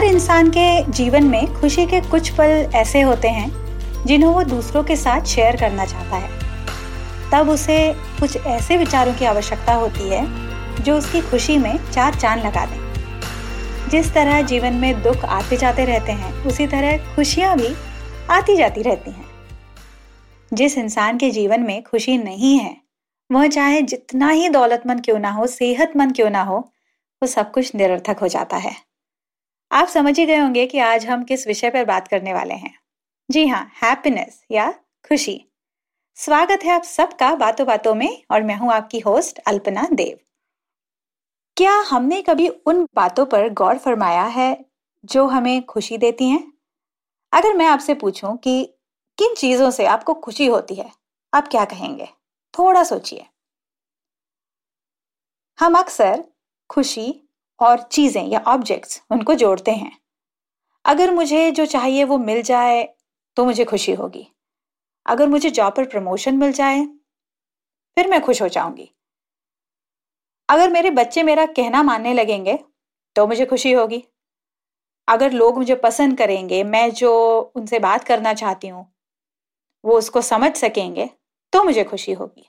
हर 0.00 0.06
इंसान 0.06 0.50
के 0.50 0.92
जीवन 0.92 1.24
में 1.24 1.60
खुशी 1.60 1.86
के 1.86 2.00
कुछ 2.00 2.30
पल 2.30 2.70
ऐसे 2.74 3.00
होते 3.00 3.28
हैं, 3.28 3.50
जिन्हें 4.06 4.30
वो 4.30 4.42
दूसरों 4.42 4.84
के 4.84 4.96
साथ 4.96 5.20
शेयर 5.20 5.56
करना 5.56 5.84
चाहता 5.84 6.16
है। 6.16 6.30
तब 7.32 7.50
उसे 7.50 7.92
कुछ 7.92 8.36
ऐसे 8.36 8.76
विचारों 8.76 9.14
की 9.14 9.24
आवश्यकता 9.24 9.74
होती 9.74 10.08
है, 10.08 10.26
जो 10.82 10.98
उसकी 10.98 11.20
खुशी 11.20 11.58
में 11.58 11.90
चार 11.92 12.14
चाँद 12.14 12.46
लगा 12.46 12.66
दें। 12.66 12.94
जिस 13.88 14.14
तरह 14.14 14.42
जीवन 14.42 14.72
में 14.72 15.02
दुख 15.02 15.24
आते 15.24 15.56
जाते 15.56 15.84
रहते 15.84 16.12
हैं, 16.12 16.44
उसी 16.44 16.66
तरह 16.66 17.16
खुशियाँ 17.16 17.56
भी 17.56 17.74
आती 18.30 18.56
जाती 18.56 18.82
रहती 18.82 19.10
हैं। 19.10 19.24
जिस 20.54 20.78
इंसान 20.78 21.18
के 21.18 21.30
जीवन 21.30 21.60
में 21.60 21.82
खुशी 21.82 22.18
नहीं 22.18 22.58
है, 22.58 22.76
वह 23.32 23.46
चाहे 23.46 23.82
जितना 23.82 24.28
ही 24.28 24.48
दौलतमंद 24.48 25.04
क्यों 25.04 25.18
ना 25.18 25.30
हो, 25.30 25.46
सेहतमंद 25.46 26.14
क्यों 26.14 26.30
ना 26.30 26.42
हो, 26.42 26.58
वो 27.22 27.26
सब 27.26 27.50
कुछ 27.50 27.74
निरर्थक 27.74 28.18
हो 28.18 28.28
जाता 28.28 28.56
है। 28.56 28.89
आप 29.72 29.88
समझ 29.88 30.18
ही 30.18 30.26
गए 30.26 30.36
होंगे 30.36 30.66
कि 30.66 30.78
आज 30.78 31.06
हम 31.06 31.24
किस 31.24 31.46
विषय 31.46 31.70
पर 31.70 31.84
बात 31.84 32.08
करने 32.08 32.32
वाले 32.34 32.54
हैं। 32.54 32.74
जी 33.30 33.46
हाँ 33.46 33.72
हैप्पीनेस 33.82 34.44
या 34.50 34.70
खुशी। 35.08 35.46
स्वागत 36.14 36.64
है 36.64 36.70
आप 36.70 36.82
सबका 36.82 37.34
बातों 37.34 37.66
बातों 37.66 37.94
में 37.94 38.22
और 38.30 38.42
मैं 38.42 38.56
हूँ 38.56 38.72
आपकी 38.72 38.98
होस्ट 38.98 39.38
अल्पना 39.38 39.88
देव। 39.92 40.18
क्या 41.56 41.72
हमने 41.72 42.22
कभी 42.22 42.48
उन 42.48 42.86
बातों 42.94 43.26
पर 43.26 43.48
गौर 43.48 43.78
फरमाया 43.78 44.22
है 44.22 44.64
जो 45.04 45.26
हमें 45.26 45.66
खुशी 45.66 45.98
देती 45.98 46.28
हैं? 46.28 46.52
अगर 47.32 47.56
मैं 47.56 47.66
आपसे 47.66 47.94
पूछूँ 47.94 48.36
कि 48.36 48.64
किन 49.18 49.34
चीज़ों 49.34 49.70
से 49.70 49.86
आपको 49.86 50.14
खुशी 50.14 50.46
होती 50.46 50.74
है, 50.74 50.90
आप 51.34 51.48
क्या 51.48 51.64
कहेंगे? 51.64 52.08
थोड़ा 52.58 52.84
सोचिए। 52.84 53.26
हम 55.58 55.74
अक्सर 55.74 56.24
खुशी 56.70 57.29
और 57.60 57.82
चीज़ें 57.82 58.22
या 58.24 58.40
ऑब्जेक्ट्स 58.48 59.00
उनको 59.12 59.34
जोड़ते 59.34 59.70
हैं। 59.70 59.92
अगर 60.84 61.10
मुझे 61.10 61.50
जो 61.50 61.66
चाहिए 61.66 62.04
वो 62.04 62.18
मिल 62.18 62.42
जाए 62.42 62.82
तो 63.36 63.44
मुझे 63.44 63.64
खुशी 63.64 63.92
होगी। 63.92 64.26
अगर 65.06 65.28
मुझे 65.28 65.50
जॉब 65.50 65.74
पर 65.76 65.84
प्रमोशन 65.84 66.36
मिल 66.36 66.52
जाए, 66.52 66.84
फिर 67.96 68.08
मैं 68.08 68.20
खुश 68.20 68.42
हो 68.42 68.48
जाऊँगी। 68.48 68.90
अगर 70.48 70.70
मेरे 70.70 70.90
बच्चे 70.90 71.22
मेरा 71.22 71.46
कहना 71.48 71.82
मानने 71.82 72.14
लगेंगे 72.14 72.58
तो 73.16 73.26
मुझे 73.26 73.46
खुशी 73.46 73.72
होगी। 73.72 74.02
अगर 75.08 75.32
लोग 75.32 75.58
मुझे 75.58 75.74
पसंद 75.74 76.16
करेंगे, 76.18 76.62
मैं 76.64 76.90
जो 76.90 77.40
उनसे 77.56 77.78
बात 77.78 78.04
करना 78.04 78.34
चाहती 78.34 78.68
हूँ, 78.68 78.86
वो 79.84 79.98
उसको 79.98 80.20
समझ 80.22 80.52
सकेंगे 80.56 81.08
तो 81.52 81.62
मुझे 81.64 81.84
खुशी 81.84 82.12
होगी। 82.12 82.46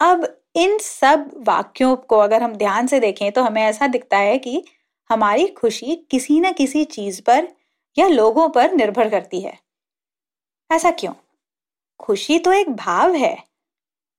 अब 0.00 0.26
इन 0.54 0.78
सब 0.78 1.30
वाक्यों 1.36 1.96
को 1.96 2.18
अगर 2.18 2.42
हम 2.42 2.52
ध्यान 2.52 2.86
से 2.86 3.00
देखें 3.00 3.32
तो 3.32 3.42
हमें 3.42 3.62
ऐसा 3.62 3.86
दिखता 3.86 4.18
है 4.18 4.38
कि 4.38 4.64
हमारी 5.10 5.46
खुशी 5.46 5.96
किसी 6.10 6.40
न 6.40 6.52
किसी 6.52 6.84
चीज़ 6.84 7.22
पर 7.22 7.48
या 7.98 8.08
लोगों 8.08 8.48
पर 8.48 8.72
निर्भर 8.72 9.10
करती 9.10 9.40
है। 9.40 9.58
ऐसा 10.72 10.90
क्यों? 10.90 11.12
खुशी 12.00 12.38
तो 12.38 12.52
एक 12.52 12.70
भाव 12.70 13.14
है। 13.14 13.44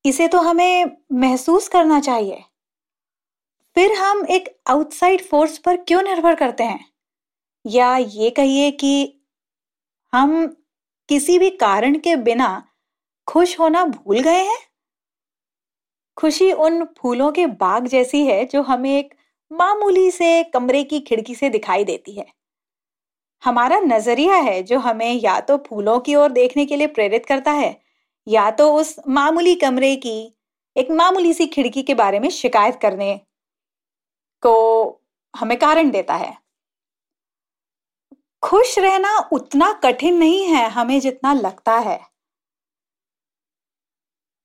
इसे 0.06 0.28
तो 0.28 0.38
हमें 0.38 0.86
महसूस 1.12 1.68
करना 1.68 2.00
चाहिए। 2.00 2.44
फिर 3.76 3.92
हम 3.94 4.26
एक 4.26 4.62
आउटसाइड 4.68 5.22
फोर्स 5.22 5.58
पर 5.58 5.78
क्यों 5.78 6.02
निर्भर 6.02 6.36
करते 6.36 6.64
हैं? 6.64 6.86
या 7.66 7.98
ये 7.98 8.30
कहिए 8.30 8.72
कि 8.72 9.22
हम 10.14 10.48
किसी 11.10 11.40
भी 11.40 11.50
कारण 11.50 12.00
के 12.00 12.16
बिना 12.16 12.64
खुश 13.28 13.60
होना 13.60 13.86
भूल 13.86 14.20
गए 14.20 14.44
हैं? 14.44 14.71
खुशी 16.18 16.52
उन 16.52 16.84
फूलों 16.98 17.32
के 17.32 17.46
बाग 17.46 17.88
जैसी 17.88 18.26
है 18.26 18.44
जो 18.46 18.62
हमें 18.62 18.98
एक 18.98 19.14
मामूली 19.52 20.10
से 20.12 20.44
कमरे 20.44 20.84
की 20.84 21.00
खिड़की 21.00 21.36
से 21.36 21.50
दिखाई 21.50 21.84
देती 21.84 22.12
है। 22.12 22.26
हमारा 23.44 23.80
नज़रिया 23.80 24.36
है 24.36 24.62
जो 24.64 24.80
हमें 24.80 25.14
या 25.14 25.40
तो 25.40 25.58
फूलों 25.58 26.00
की 26.00 26.16
ओर 26.16 26.32
देखने 26.32 26.66
के 26.66 26.76
लिए 26.76 26.88
प्रेरित 26.88 27.26
करता 27.26 27.52
है, 27.52 27.82
या 28.28 28.52
तो 28.52 28.74
उस 28.74 28.96
मामूली 29.08 29.56
कमरे 29.56 29.96
की, 29.96 30.36
एक 30.76 30.92
मामूली 30.92 31.34
सी 31.34 31.48
खिड़की 31.48 31.84
के 31.84 31.94
बारे 31.94 32.20
में 32.20 32.30
शिकायत 32.30 32.80
करने 32.82 33.16
को 34.44 34.54
हमें 35.34 35.58
कारण 35.60 35.92
देता 35.92 36.16
है। 36.16 36.38
खुश 38.44 38.78
रहना 38.80 39.18
उतना 39.34 39.72
कठिन 39.74 40.18
नहीं 40.18 40.46
है 40.46 40.68
हमें 40.70 41.00
जितना 41.00 41.34
लगता 41.34 41.78
है। 41.80 42.00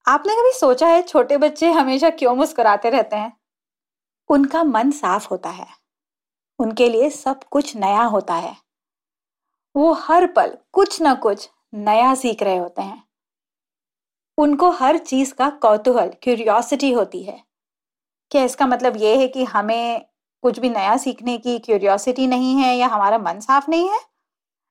आपने 0.06 0.34
कभी 0.34 0.52
सोचा 0.52 0.86
है 0.88 1.02
छोटे 1.02 1.36
बच्चे 1.36 1.72
हमेशा 1.72 2.10
क्यों 2.10 2.34
मुस्कुराते 2.36 2.90
रहते 2.90 3.16
हैं? 3.16 3.32
उनका 4.30 4.64
मन 4.64 4.90
साफ़ 4.90 5.28
होता 5.30 5.50
है। 5.50 5.66
उनके 6.58 6.88
लिए 6.88 7.10
सब 7.10 7.44
कुछ 7.44 7.76
नया 7.76 8.02
होता 8.02 8.34
है। 8.34 8.56
वो 9.74 9.92
हर 9.92 10.26
पल 10.26 10.58
कुछ 10.72 11.02
ना 11.02 11.14
कुछ 11.14 11.50
नया 11.74 12.14
सीख 12.14 12.42
रहे 12.42 12.56
होते 12.56 12.82
हैं। 12.82 13.02
उनको 14.38 14.70
हर 14.70 14.98
चीज़ 14.98 15.34
का 15.34 15.50
कौतूहल 15.50 16.10
क्यूरियोसिटी 16.22 16.92
होती 16.92 17.22
है। 17.22 17.42
क्या 18.30 18.44
इसका 18.44 18.66
मतलब 18.66 18.96
ये 18.96 19.16
है 19.16 19.28
कि 19.28 19.44
हमें 19.44 20.06
कुछ 20.42 20.58
भी 20.58 20.70
नया 20.70 20.96
सीखने 20.96 21.38
की 21.38 21.58
क्यूरियोसिटी 21.58 22.26
नहीं 22.26 22.56
है 22.56 22.76
या 22.76 22.86
हमारा 22.86 23.18
मन 23.18 23.40
साफ़ 23.40 23.70
नहीं 23.70 23.88
है? 23.90 23.98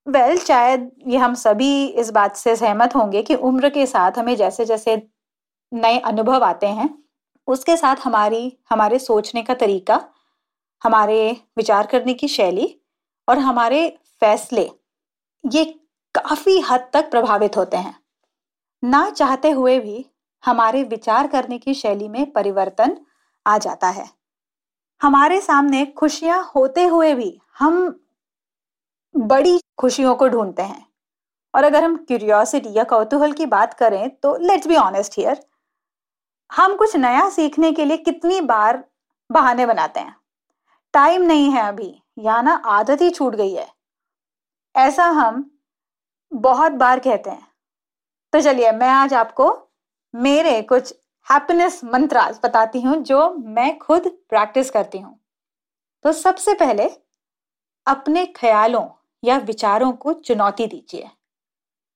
वेल 0.07 0.35
well, 0.35 0.47
शायद 0.47 0.91
ये 1.07 1.18
हम 1.18 1.34
सभी 1.34 1.88
इस 1.88 2.12
बात 2.12 2.35
से 2.35 2.56
सहमत 2.56 2.95
होंगे 2.95 3.24
कि 3.24 3.35
उम्र 3.35 3.69
के 3.69 3.85
साथ 3.85 4.12
हमें 4.19 4.35
जैसे 4.35 4.66
जैसे 4.66 4.97
नए 5.75 6.00
अनुभव 6.00 6.44
आते 6.44 6.68
हैं, 6.68 6.90
उसके 7.47 7.78
साथ 7.78 7.96
हमारी, 8.03 8.58
हमारे 8.69 9.00
सोचने 9.00 9.44
का 9.44 9.53
तरीका, 9.53 10.02
हमारे 10.81 11.38
विचार 11.58 11.88
करने 11.88 12.13
की 12.13 12.28
शैली 12.28 12.68
और 13.28 13.40
हमारे 13.40 13.88
फैसले, 14.19 14.69
ये 15.44 15.66
काफ़ी 16.16 16.59
हद 16.59 16.90
तक 16.94 17.09
प्रभावित 17.12 17.58
होते 17.58 17.78
हैं। 17.78 17.96
ना 18.84 19.09
चाहते 19.09 19.52
हुए 19.52 19.80
भी 19.80 20.06
हमारे 20.44 20.84
विचार 20.84 21.28
करने 21.28 21.58
की 21.58 21.74
शैली 21.74 22.07
में 22.07 22.31
परिवर्तन 22.31 22.97
आ 23.46 23.57
जाता 23.57 23.88
है। 23.90 24.09
हमारे 25.02 25.40
सामने 25.42 25.86
खुशियाँ 25.86 26.42
होते 26.56 26.84
हुए 26.86 27.13
भी 27.13 27.40
हम 27.59 28.00
बड़ी 29.16 29.59
खुशियों 29.78 30.16
को 30.16 30.28
ढूंढते 30.28 30.62
हैं। 30.62 30.86
और 31.53 31.63
अगर 31.63 31.84
हम 31.84 31.96
क्यूरियोसिटी 31.97 32.74
या 32.74 32.84
कौतूहल 32.84 33.31
की 33.31 33.46
बात 33.46 33.74
करें 33.74 34.09
तो 34.09 34.36
लेट्स 34.38 34.68
बी 34.68 34.75
ऑनेस्ट 34.75 35.18
हियर 35.18 35.46
हम 36.51 36.75
कुछ 36.75 36.95
नया 36.95 37.29
सीखने 37.29 37.72
के 37.72 37.85
लिए 37.85 37.97
कितनी 37.97 38.41
बार 38.41 38.83
बहाने 39.31 39.66
बनाते 39.66 40.00
हैं? 40.00 40.16
टाइम 40.94 41.22
नहीं 41.22 41.51
है 41.51 41.61
अभी 41.61 42.01
या 42.19 42.41
ना 42.41 42.53
आदत 42.66 43.01
ही 43.01 43.09
छूट 43.09 43.35
गई 43.35 43.53
है। 43.53 43.67
ऐसा 44.75 45.06
हम 45.06 45.59
बहुत 46.33 46.72
बार 46.72 47.00
कहते 47.00 47.29
हैं। 47.29 47.47
तो 48.33 48.41
चलिए, 48.41 48.72
मैं 48.72 48.89
आज 48.89 49.13
आपको 49.13 49.69
मेरे 50.16 50.61
कुछ 50.61 50.94
हैप्पीनेस 51.28 51.83
मंत्रास 51.83 52.39
बताती 52.44 52.81
हूँ, 52.81 52.95
जो 52.97 53.29
मैं 53.29 53.77
खुद 53.79 54.07
प्रैक्टिस 54.29 54.69
करती 54.69 54.97
हूँ। 54.97 55.19
तो 56.03 56.12
सबसे 56.12 56.53
पहले 56.53 56.89
अपने 57.88 58.25
ख्यालों 58.25 58.88
या 59.23 59.38
विचारों 59.38 59.91
को 59.91 60.13
चुनौती 60.13 60.67
दीजिए। 60.67 61.09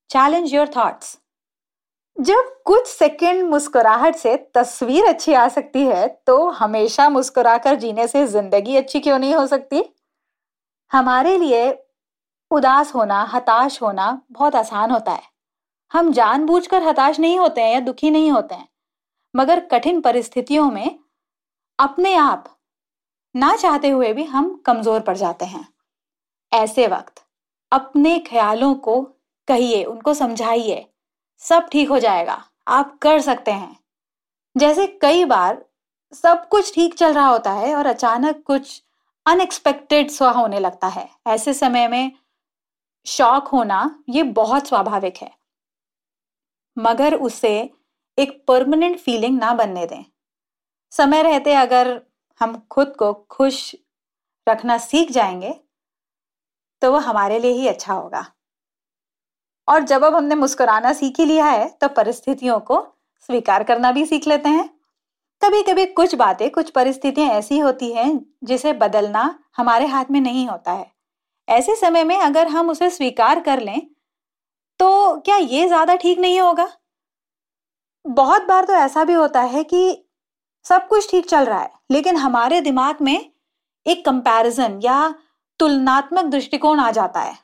चैलेंज 0.10 0.54
योर 0.54 0.68
थॉट्स 0.68 1.20
जब 2.20 2.50
कुछ 2.66 2.88
सेकंड 2.88 3.44
मुस्कुराहट 3.50 4.16
से 4.16 4.36
तस्वीर 4.56 5.06
अच्छी 5.06 5.34
आ 5.34 5.48
सकती 5.50 5.84
है 5.84 6.08
तो 6.28 6.48
हमेशा 6.52 7.08
मुस्कुराकर 7.10 7.76
जीने 7.76 8.08
से 8.08 8.26
ज़िंदगी 8.28 8.76
अच्छी 8.78 9.00
क्यों 9.00 9.20
नहीं 9.20 9.34
हो 9.36 9.46
सकती? 9.48 9.84
हमारे 10.92 11.38
लिए 11.38 11.70
उदास 12.52 12.94
होना, 12.96 13.22
हताश 13.26 13.82
होना 13.82 14.22
बहुत 14.32 14.56
आसान 14.56 14.92
होता 14.92 15.12
है। 15.12 15.22
हम 15.92 16.12
जानबूझकर 16.14 16.84
हताश 16.84 17.20
नहीं 17.20 17.38
होते 17.40 17.62
हैं 17.62 17.74
या 17.74 17.80
दुखी 17.80 18.12
नहीं 18.12 18.32
होते 18.32 18.56
हैं, 18.56 18.68
मगर 19.34 19.60
कठिन 19.68 20.02
परिस्थितियों 20.02 20.70
में 20.72 21.00
अपने 21.80 22.14
आप 22.18 22.56
ना 23.36 23.56
चाहते 23.56 23.90
हुए 23.90 24.14
भी 24.14 24.24
हम 24.26 24.56
कमज़ोर 24.66 25.00
पड़ 25.02 25.18
जाते 25.18 25.46
हैं। 25.46 25.68
ऐसे 26.52 26.88
वक्त 26.88 27.24
अपने 27.72 28.18
ख्यालों 28.22 28.74
को 28.78 29.02
कहिए, 29.48 29.84
उनको 29.86 30.14
समझाइए। 30.16 30.86
सब 31.44 31.68
ठीक 31.72 31.90
हो 31.90 32.00
जाएगा। 32.00 32.44
आप 32.68 32.98
कर 33.02 33.20
सकते 33.22 33.52
हैं। 33.52 33.78
जैसे 34.56 34.86
कई 35.02 35.26
बार 35.26 35.66
सब 36.14 36.48
कुछ 36.48 36.74
ठीक 36.76 36.94
चल 36.94 37.14
रहा 37.14 37.28
होता 37.28 37.52
है 37.52 37.76
और 37.76 37.86
अचानक 37.86 38.44
कुछ 38.44 38.84
अनएक्सपेक्टेड 39.26 40.10
सा 40.10 40.30
होने 40.30 40.60
लगता 40.60 40.88
है। 40.88 41.10
ऐसे 41.28 41.54
समय 41.54 41.88
में 41.88 42.12
शॉक 43.06 43.48
होना 43.48 44.04
ये 44.10 44.24
बहुत 44.24 44.68
स्वाभाविक 44.68 45.18
है। 45.18 45.32
मगर 46.78 47.16
उसे 47.16 47.70
एक 48.18 48.44
परमानेंट 48.48 48.98
फीलिंग 49.00 49.38
ना 49.40 49.54
बनने 49.54 49.86
दें। 49.86 50.04
समय 50.92 51.24
रहते 51.24 51.54
अगर 51.54 52.02
हम 52.42 52.58
खुद 52.72 52.96
को 52.96 53.14
खुश 53.30 53.76
रखना 54.48 54.78
सीख 54.78 55.12
जाएँगे 55.12 55.54
तो 56.82 56.92
वो 56.92 56.98
हमारे 56.98 57.40
लिए 57.40 57.52
ही 57.52 57.68
अच्छा 57.68 57.94
होगा। 57.94 58.26
और 59.70 59.84
जब 59.84 60.04
अब 60.04 60.16
हमने 60.16 60.36
मुस्कुराना 60.36 60.94
सीख 60.94 61.20
ही 61.20 61.26
लिया 61.26 61.46
है 61.46 61.68
तो 61.82 61.88
परिस्थितियों 61.90 62.60
को 62.62 62.82
स्वीकार 63.30 63.64
करना 63.64 63.92
भी 63.92 64.06
सीख 64.06 64.28
लेते 64.28 64.50
हैं। 64.50 64.70
कभी 65.42 65.62
कभी 65.64 65.86
कुछ 65.88 66.16
बातें, 66.16 66.50
कुछ 66.50 66.70
परिस्थितियाँ 66.70 67.30
ऐसी 67.30 67.60
होती 67.60 67.92
हैं, 67.94 68.20
जिसे 68.44 68.74
बदलना 68.76 69.24
हमारे 69.58 69.86
हाथ 69.88 70.06
में 70.12 70.20
नहीं 70.22 70.48
होता 70.48 70.72
है। 70.72 70.92
ऐसे 71.48 71.76
समय 71.76 72.04
में 72.04 72.18
अगर 72.18 72.48
हम 72.48 72.70
उसे 72.70 72.90
स्वीकार 72.90 73.40
कर 73.42 73.62
लें 73.62 73.82
तो 74.80 75.16
क्या 75.20 75.36
ये 75.36 75.68
ज़्यादा 75.68 75.96
ठीक 75.96 76.20
नहीं 76.20 76.40
होगा? 76.40 76.68
बहुत 78.06 78.44
बार 78.44 78.66
तो 78.66 78.74
ऐसा 78.76 79.04
भी 79.04 79.14
होता 79.14 79.42
है 79.44 79.64
कि 79.66 80.06
सब 80.66 80.88
कुछ 80.88 81.10
ठीक 81.12 81.28
चल 81.28 81.46
रहा 81.46 81.60
है, 81.60 81.72
लेकिन 81.92 82.16
हमारे 82.18 82.62
दिमाग 82.62 83.02
में 83.02 83.32
एक 83.86 84.06
कंपैरिजन 84.06 84.80
या 84.84 85.14
तुलनात्मक 85.60 86.26
दृष्टिकोण 86.26 86.80
आ 86.80 86.90
जाता 86.92 87.20
है। 87.22 87.38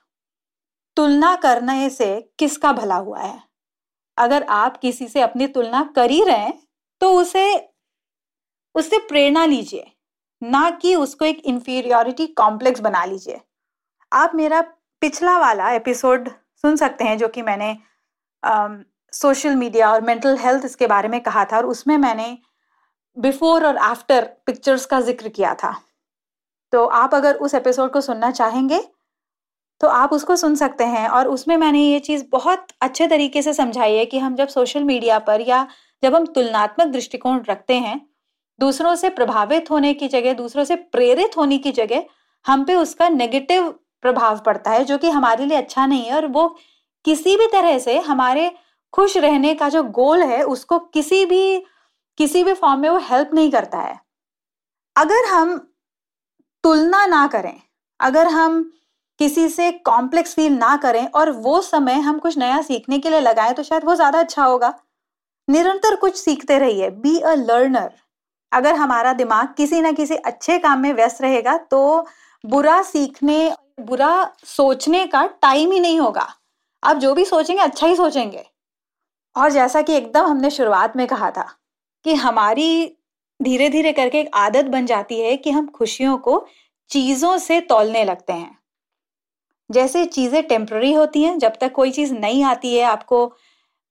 तुलना 0.97 1.35
करने 1.35 1.89
से 1.89 2.07
किसका 2.39 2.71
भला 2.73 2.95
हुआ 2.97 3.19
है? 3.19 3.41
अगर 4.17 4.43
आप 4.43 4.77
किसी 4.77 5.07
से 5.07 5.21
अपनी 5.21 5.47
तुलना 5.47 5.83
कर 5.95 6.11
ही 6.11 6.23
रहे 6.23 6.37
हैं 6.37 6.59
तो 7.01 7.11
उसे, 7.11 7.55
उससे 8.75 8.97
प्रेरणा 8.99 9.45
लीजिए, 9.45 9.91
ना 10.41 10.69
कि 10.71 10.95
उसको 10.95 11.25
एक 11.25 11.41
इंफीरियोरिटी 11.45 12.27
कॉम्प्लेक्स 12.27 12.79
बना 12.81 13.03
लीजिए। 13.05 13.39
आप 14.11 14.31
मेरा 14.35 14.61
पिछला 15.01 15.37
वाला 15.39 15.71
एपिसोड 15.71 16.29
सुन 16.55 16.75
सकते 16.75 17.03
हैं, 17.03 17.17
जो 17.17 17.27
कि 17.27 17.41
मैंने 17.41 17.77
सोशल 19.13 19.55
मीडिया 19.55 19.91
और 19.91 20.01
मेंटल 20.01 20.37
हेल्थ 20.37 20.65
इसके 20.65 20.87
बारे 20.87 21.07
में 21.07 21.19
कहा 21.21 21.45
था, 21.45 21.57
और 21.57 21.65
उसमें 21.65 21.97
मैंने 21.97 22.37
बिफोर 23.17 23.65
और 23.65 23.77
आफ्टर 23.77 24.25
पिक्चर्स 24.45 24.85
का 24.85 24.99
ज़िक्र 25.01 25.29
किया 25.29 25.53
था। 25.55 25.75
तो 26.73 26.85
आप 26.85 27.15
अगर 27.15 27.35
उस 27.37 27.53
एपिसोड 27.53 27.91
को 27.91 28.01
सुनना 28.01 28.31
चाहेंगे 28.31 28.79
तो 29.81 29.87
आप 29.87 30.13
उसको 30.13 30.35
सुन 30.35 30.55
सकते 30.55 30.83
हैं 30.83 31.07
और 31.09 31.27
उसमें 31.27 31.55
मैंने 31.57 31.79
ये 31.81 31.99
चीज़ 31.99 32.23
बहुत 32.31 32.67
अच्छे 32.81 33.07
तरीके 33.07 33.41
से 33.41 33.53
समझाई 33.53 33.95
है 33.95 34.05
कि 34.05 34.19
हम 34.19 34.35
जब 34.35 34.47
सोशल 34.47 34.83
मीडिया 34.83 35.19
पर 35.19 35.41
या 35.41 35.67
जब 36.03 36.15
हम 36.15 36.25
तुलनात्मक 36.25 36.87
दृष्टिकोण 36.87 37.41
रखते 37.49 37.73
हैं, 37.73 38.01
दूसरों 38.59 38.95
से 38.95 39.09
प्रभावित 39.09 39.71
होने 39.71 39.93
की 39.93 40.07
जगह, 40.07 40.33
दूसरों 40.33 40.63
से 40.63 40.75
प्रेरित 40.75 41.37
होने 41.37 41.57
की 41.57 41.71
जगह 41.71 42.03
हम 42.45 42.63
पे 42.65 42.75
उसका 42.75 43.09
नेगेटिव 43.09 43.69
प्रभाव 44.01 44.39
पड़ता 44.39 44.71
है, 44.71 44.83
जो 44.85 44.97
कि 44.97 45.09
हमारे 45.09 45.45
लिए 45.45 45.57
अच्छा 45.57 45.85
नहीं 45.85 46.05
है 46.05 46.15
और 46.15 46.27
वो 46.27 46.47
किसी 47.05 47.35
भी 47.37 47.47
तरह 47.47 47.77
से 47.79 47.97
हमारे 47.99 48.51
खुश 48.93 49.17
रहने 49.17 49.53
का 49.55 49.69
जो 49.69 49.83
गोल 49.83 50.23
है, 50.23 50.43
उसको 50.43 50.79
किसी 50.79 51.25
भी 51.25 51.63
किसी 52.17 52.43
भी 52.43 52.53
फॉर्म 52.53 52.79
में 52.81 52.89
वो 52.89 52.97
हेल्प 52.97 53.33
नहीं 53.33 53.51
करता 53.51 53.79
है। 53.79 53.99
अगर 54.95 55.25
हम 55.25 55.57
तुलना 56.63 57.05
ना 57.05 57.25
करें, 57.27 57.61
अगर 57.99 58.27
हम 58.27 58.71
किसी 59.19 59.47
से 59.49 59.71
कॉम्प्लेक्स 59.85 60.33
फील 60.35 60.53
ना 60.53 60.75
करें 60.77 61.05
और 61.07 61.31
वो 61.33 61.61
समय 61.63 61.99
हम 62.01 62.19
कुछ 62.19 62.37
नया 62.37 62.61
सीखने 62.61 62.99
के 62.99 63.09
लिए 63.09 63.19
लगाएँ 63.21 63.53
तो 63.53 63.63
शायद 63.63 63.83
वो 63.85 63.95
ज़्यादा 63.95 64.19
अच्छा 64.19 64.43
होगा। 64.43 64.73
निरंतर 65.47 65.95
कुछ 65.95 66.15
सीखते 66.17 66.57
रहिए 66.59 66.89
बी 66.91 67.17
अ 67.19 67.33
लर्नर 67.35 67.91
अगर 68.51 68.75
हमारा 68.75 69.13
दिमाग 69.13 69.53
किसी 69.57 69.81
ना 69.81 69.91
किसी 69.91 70.15
अच्छे 70.15 70.57
काम 70.59 70.79
में 70.79 70.93
व्यस्त 70.93 71.21
रहेगा 71.21 71.57
तो 71.57 72.07
बुरा 72.43 72.81
सीखने, 72.81 73.51
बुरा 73.79 74.31
सोचने 74.45 75.05
का 75.07 75.25
टाइम 75.41 75.71
ही 75.71 75.79
नहीं 75.79 75.99
होगा। 75.99 76.27
आप 76.83 76.97
जो 76.97 77.13
भी 77.13 77.25
सोचेंगे 77.25 77.61
अच्छा 77.63 77.87
ही 77.87 77.95
सोचेंगे। 77.95 78.45
और 79.35 79.51
जैसा 79.51 79.81
कि 79.81 79.93
एकदम 79.93 80.25
हमने 80.25 80.49
शुरुआत 80.49 80.95
में 80.97 81.05
कहा 81.07 81.29
था 81.31 81.47
कि 82.05 82.13
हमारी 82.15 82.85
धीरे 83.39 83.69
धीरे 83.69 83.91
करके 83.93 84.19
एक 84.19 84.29
आदत 84.35 84.65
बन 84.65 84.85
जाती 84.85 85.19
है 85.21 85.35
कि 85.37 85.51
हम 85.51 85.67
खुशियों 85.69 86.17
को 86.17 86.45
चीज़ों 86.91 87.37
से 87.37 87.59
तोलने 87.63 88.03
लगते 88.03 88.33
हैं। 88.33 88.57
जैसे 89.69 90.05
चीज़ें 90.05 90.41
टेम्प्ररी 90.47 90.91
होती 90.93 91.23
हैं, 91.23 91.37
जब 91.39 91.53
तक 91.61 91.71
कोई 91.73 91.91
चीज़ 91.91 92.13
नहीं 92.13 92.43
आती 92.43 92.75
है, 92.75 92.83
आपको 92.83 93.25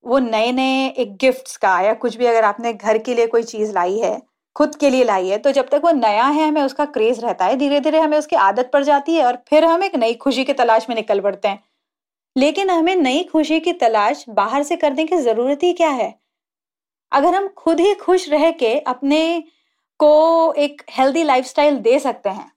वो 0.04 0.18
नए 0.18 0.52
नए 0.52 0.86
एक 0.88 1.16
गिफ्ट्स 1.16 1.56
का 1.56 1.80
या 1.80 1.92
कुछ 1.94 2.16
भी 2.16 2.26
अगर 2.26 2.44
आपने 2.44 2.72
घर 2.72 2.98
के 2.98 3.14
लिए 3.14 3.26
कोई 3.26 3.42
चीज़ 3.44 3.72
लाई 3.74 3.98
है, 3.98 4.20
खुद 4.56 4.74
के 4.76 4.90
लिए 4.90 5.04
लाई 5.04 5.28
है 5.28 5.38
तो 5.38 5.50
जब 5.52 5.68
तक 5.68 5.80
वो 5.84 5.90
नया 5.92 6.26
है, 6.26 6.48
हमें 6.48 6.62
उसका 6.62 6.84
क्रेज 6.86 7.20
रहता 7.24 7.44
है 7.44 7.56
धीरे 7.56 7.80
धीरे 7.80 8.00
हमें 8.00 8.18
उसकी 8.18 8.36
आदत 8.38 8.70
पड़ 8.72 8.82
जाती 8.84 9.14
है 9.14 9.24
और 9.26 9.42
फिर 9.48 9.64
हम 9.64 9.82
एक 9.84 9.96
नई 9.96 10.14
खुशी 10.16 10.44
की 10.44 10.52
तलाश 10.52 10.88
में 10.88 10.96
निकल 10.96 11.20
पड़ते 11.20 11.48
हैं। 11.48 11.62
लेकिन 12.36 12.70
हमें 12.70 12.94
नई 12.96 13.22
खुशी 13.24 13.60
की 13.60 13.72
तलाश 13.74 14.24
बाहर 14.30 14.62
से 14.62 14.76
करने 14.76 15.04
की 15.06 15.16
ज़रूरत 15.18 15.62
ही 15.62 15.72
क्या 15.72 15.90
है? 15.90 16.14
अगर 17.12 17.34
हम 17.34 17.48
खुद 17.58 17.80
ही 17.80 17.94
खुश 17.96 18.28
रह 18.30 18.50
के 18.52 18.78
अपने 18.80 19.22
को 20.00 20.52
एक 20.54 20.82
हेल्दी 20.90 21.22
लाइफस्टाइल 21.24 21.78
दे 21.78 21.98
सकते 21.98 22.28
हैं, 22.30 22.50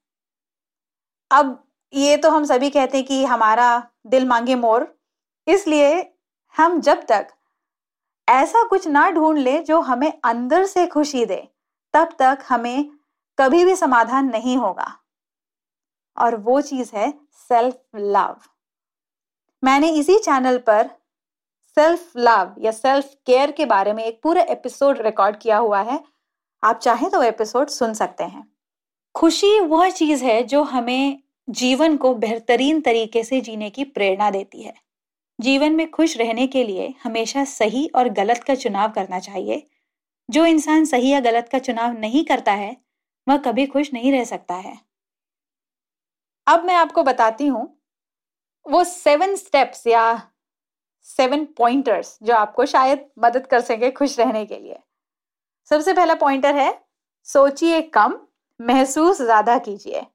अब 1.32 1.64
ये 1.94 2.18
तो 2.18 2.30
हम 2.30 2.46
सभी 2.46 2.70
कहते 2.70 2.98
हैं 2.98 3.06
कि 3.08 3.24
हमारा 3.26 3.68
दिल 4.08 4.28
मांगे 4.28 4.56
मोर। 4.56 4.88
इसलिए 5.48 6.14
हम 6.56 6.80
जब 6.82 7.06
तक 7.06 7.28
ऐसा 8.28 8.64
कुछ 8.68 8.88
ना 8.88 9.10
ढूंढ 9.10 9.38
ले 9.38 9.58
जो 9.60 9.80
हमें 9.82 10.12
अंदर 10.24 10.66
से 10.66 10.86
खुशी 10.88 11.26
दे, 11.26 11.48
तब 11.94 12.16
तक 12.20 12.44
हमें 12.50 12.90
कभी 13.38 13.64
भी 13.66 13.76
समाधान 13.76 14.30
नहीं 14.30 14.58
होगा। 14.58 14.94
और 16.18 16.36
वो 16.36 16.62
चीज़ 16.62 16.92
है 16.96 17.12
सेल्फ 17.50 17.80
लव 17.96 18.38
मैंने 19.64 19.90
इसी 19.90 20.18
चैनल 20.20 20.58
पर 20.58 20.90
सेल्फ 21.78 22.12
लव 22.18 22.56
या 22.60 22.72
सेल्फ 22.72 23.14
केयर 23.26 23.52
के 23.52 23.66
बारे 23.66 23.94
में 23.94 24.04
एक 24.04 24.20
पूरा 24.24 24.42
एपिसोड 24.42 25.02
रिकॉर्ड 25.02 25.38
किया 25.38 25.58
हुआ 25.58 25.82
है। 25.82 26.04
आप 26.64 26.80
चाहें 26.80 27.10
तो 27.10 27.22
एपिसोड 27.24 27.70
सुन 27.70 27.94
सकते 27.94 28.24
हैं। 28.24 28.48
खुशी 29.16 29.60
वह 29.60 29.90
चीज़ 29.90 30.24
है 30.26 30.44
जो 30.44 30.64
हमें 30.64 31.20
जीवन 31.48 31.98
को 31.98 32.14
बेहतरीन 32.14 32.82
तरीके 32.82 33.24
से 33.24 33.42
जीने 33.42 33.70
की 33.70 33.84
प्रेरणा 33.84 34.30
देती 34.32 34.64
है। 34.64 34.74
जीवन 35.40 35.72
में 35.72 35.90
खुश 35.92 36.18
रहने 36.18 36.48
के 36.48 36.64
लिए 36.64 36.94
हमेशा 37.04 37.44
सही 37.44 37.88
और 37.96 38.10
गलत 38.10 38.44
का 38.44 38.56
चुनाव 38.56 38.92
करना 38.92 39.20
चाहिए। 39.20 39.68
जो 40.30 40.46
इंसान 40.46 40.86
सही 40.86 41.10
या 41.10 41.20
गलत 41.20 41.50
का 41.52 41.60
चुनाव 41.60 42.00
नहीं 42.00 42.24
करता 42.26 42.52
है, 42.52 42.76
वह 43.28 43.38
कभी 43.38 43.66
खुश 43.66 43.94
नहीं 43.94 44.12
रह 44.12 44.24
सकता 44.24 44.56
है। 44.56 44.78
अब 46.48 46.66
मैं 46.66 46.76
आपको 46.76 47.04
बताती 47.04 47.48
हूँ, 47.48 47.78
वो 48.66 48.84
सेवन 48.84 49.36
स्टेप्स 49.36 49.88
या 49.88 50.32
सेवन 51.04 51.46
पॉइंटर्स 51.58 52.18
जो 52.24 52.34
आपको 52.34 52.66
शायद 52.66 53.06
मदद 53.20 53.48
कर 53.48 53.62
सके 53.62 53.92
खुश 53.92 54.20
रहने 54.20 54.46
के 54.46 54.60
लिए। 54.60 54.80
सबसे 55.72 55.94
पहला 55.94 56.16
पॉइंटर 56.16 56.56
है, 56.56 56.82
सोचिए 57.28 57.82
कम, 57.82 58.20
महसूस 58.60 59.22
ज़्यादा 59.22 59.58
कीजिए। 59.58 60.06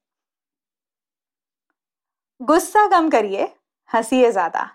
गुस्सा 2.43 2.87
कम 2.89 3.09
करिए, 3.11 3.43
हंसीए 3.91 4.31
ज़्यादा। 4.33 4.69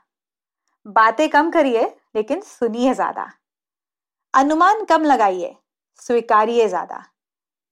बातें 0.85 1.27
कम 1.29 1.49
करिए, 1.51 1.83
लेकिन 2.15 2.41
सुनिए 2.41 2.93
ज़्यादा। 2.93 3.27
अनुमान 4.33 4.83
कम 4.85 5.03
लगाइए, 5.03 5.55
स्वीकारिए 6.01 6.67
ज़्यादा। 6.67 7.03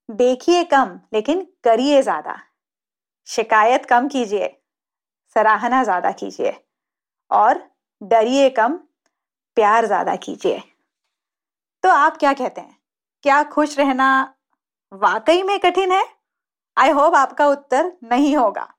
देखिए 0.10 0.64
कम, 0.64 1.00
लेकिन 1.14 1.48
करिए 1.64 2.02
ज़्यादा। 2.02 2.38
शिकायत 3.28 3.86
कम 3.86 4.08
कीजिए, 4.08 4.48
सराहना 5.36 5.84
ज़्यादा 5.84 6.12
कीजिए, 6.12 6.56
और 7.32 7.64
डरिए 8.02 8.50
कम, 8.50 8.78
प्यार 9.58 9.86
ज़्यादा 9.86 10.16
कीजिए। 10.18 10.62
तो 11.84 11.90
आप 11.90 12.18
क्या 12.18 12.34
कहते 12.34 12.62
हैं? 12.62 12.78
क्या 13.24 13.44
खुश 13.44 13.80
रहना 13.80 14.36
वाकई 14.92 15.44
में 15.44 15.60
कठिन 15.60 15.92
है? 15.92 16.06
आई 16.78 16.90
होप 16.92 17.16
आपका 17.16 17.48
उत्तर 17.48 17.98
नहीं 18.04 18.36
होगा। 18.38 18.72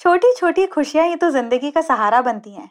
छोटी 0.00 0.32
छोटी 0.36 0.66
खुशियाँ 0.66 1.06
ये 1.06 1.16
तो 1.16 1.30
ज़िंदगी 1.30 1.70
का 1.70 1.80
सहारा 1.80 2.20
बनती 2.22 2.50
हैं। 2.50 2.70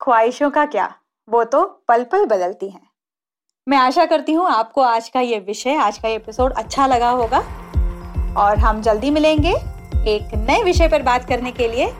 ख्वाहिशों 0.00 0.48
का 0.50 0.64
क्या? 0.66 0.94
वो 1.28 1.42
तो 1.44 1.62
पल 1.88 2.04
पल 2.04 2.24
बदलती 2.26 2.68
हैं। 2.68 2.80
मैं 3.66 3.78
आशा 3.78 4.04
करती 4.04 4.32
हूँ 4.32 4.46
आपको 4.46 4.82
आज 4.82 5.08
का 5.08 5.20
ये 5.20 5.38
विषय, 5.38 5.74
आज 5.74 5.98
का 5.98 6.08
ये 6.08 6.16
एपिसोड 6.16 6.52
अच्छा 6.52 6.86
लगा 6.86 7.10
होगा। 7.10 7.38
और 8.42 8.58
हम 8.58 8.80
जल्दी 8.82 9.10
मिलेंगे 9.10 9.52
एक 10.12 10.34
नए 10.48 10.62
विषय 10.62 10.88
पर 10.88 11.02
बात 11.02 11.28
करने 11.28 11.52
के 11.52 11.68
लिए। 11.68 11.90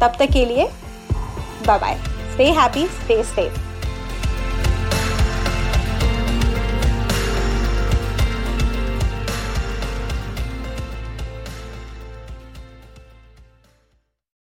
तब 0.00 0.16
तक 0.18 0.32
के 0.32 0.44
लिए 0.44 0.66
bye 1.66 1.78
bye 1.78 1.98
stay 2.32 2.50
happy 2.52 2.86
stay 2.86 3.22
safe 3.24 3.63